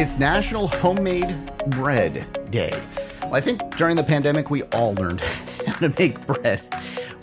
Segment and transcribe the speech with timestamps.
[0.00, 2.80] It's National Homemade Bread Day.
[3.20, 5.20] Well, I think during the pandemic, we all learned
[5.66, 6.62] how to make bread.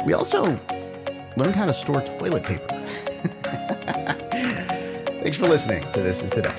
[0.05, 0.43] We also
[1.37, 2.67] learned how to store toilet paper.
[5.23, 6.53] Thanks for listening to This Is Today.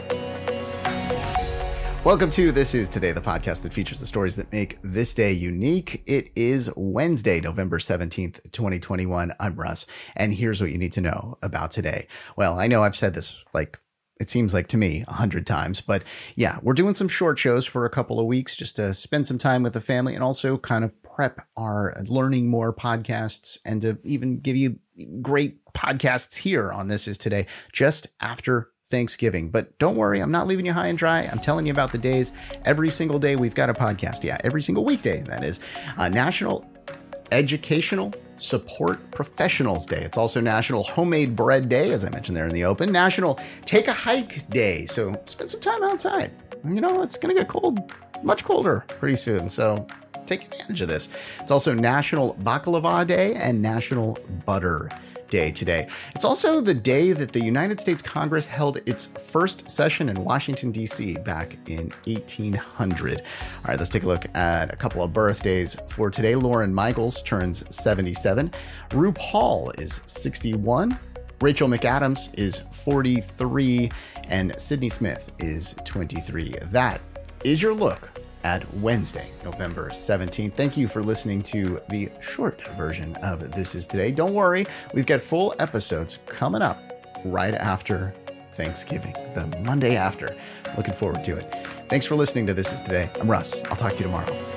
[2.02, 5.33] Welcome to This Is Today, the podcast that features the stories that make this day
[5.33, 6.03] unique.
[6.07, 9.35] It is Wednesday, November 17th, 2021.
[9.39, 12.09] I'm Russ, and here's what you need to know about today.
[12.37, 13.79] Well, I know I've said this like
[14.19, 15.81] it seems like to me a hundred times.
[15.81, 16.03] But
[16.35, 19.39] yeah, we're doing some short shows for a couple of weeks just to spend some
[19.39, 23.99] time with the family and also kind of prep our learning more podcasts and to
[24.04, 24.79] even give you
[25.21, 29.50] great podcasts here on This Is Today just after Thanksgiving.
[29.50, 31.23] But don't worry, I'm not leaving you high and dry.
[31.23, 32.33] I'm telling you about the days.
[32.64, 34.25] Every single day we've got a podcast.
[34.25, 35.61] Yeah, every single weekday, that is.
[35.98, 36.64] Uh, National
[37.33, 40.03] Educational Support Professionals Day.
[40.03, 42.92] It's also National Homemade Bread Day, as I mentioned there in the open.
[42.92, 44.86] National Take a Hike Day.
[44.86, 46.33] So spend some time outside.
[46.64, 47.92] You know, it's going to get cold,
[48.23, 49.48] much colder pretty soon.
[49.48, 49.87] So
[50.27, 51.09] take advantage of this.
[51.41, 54.91] It's also National Baklava Day and National Butter
[55.29, 55.89] Day today.
[56.15, 60.73] It's also the day that the United States Congress held its first session in Washington,
[60.73, 61.17] D.C.
[61.19, 63.19] back in 1800.
[63.19, 63.25] All
[63.67, 66.35] right, let's take a look at a couple of birthdays for today.
[66.37, 68.53] Lorne Michaels turns 77,
[68.91, 70.99] RuPaul is 61.
[71.41, 73.91] Rachel McAdams is 43
[74.29, 76.57] and Sydney Smith is 23.
[76.71, 77.01] That
[77.45, 78.16] is your look
[78.47, 80.55] at Wednesday, November 17th.
[80.55, 84.12] Thank you for listening to the short version of This Is Today.
[84.12, 86.80] Don't worry, we've got full episodes coming up
[87.24, 88.14] right after
[88.52, 90.36] Thanksgiving, the Monday after.
[90.77, 91.67] Looking forward to it.
[91.89, 93.11] Thanks for listening to This Is Today.
[93.20, 93.64] I'm Russ.
[93.64, 94.56] I'll talk to you tomorrow.